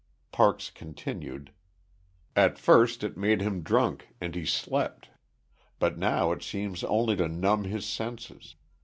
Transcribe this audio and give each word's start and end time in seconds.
Parks 0.31 0.71
continued: 0.71 1.51
"At 2.35 2.57
first 2.57 3.03
it 3.03 3.17
made 3.17 3.39
him 3.39 3.61
drunk, 3.61 4.07
and 4.19 4.33
he 4.33 4.47
slept. 4.47 5.09
But 5.77 5.99
now 5.99 6.31
it 6.31 6.41
seems 6.41 6.83
only 6.83 7.15
to 7.17 7.27
numb 7.29 7.65
his 7.65 7.85
senses. 7.85 8.55